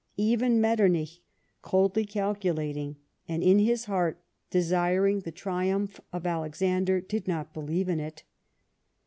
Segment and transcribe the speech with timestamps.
[0.17, 1.21] Even Metternich,
[1.61, 2.95] coldly calcu lating,
[3.27, 8.23] and in his heart desiring the triumph of Alexander, did not believe in it.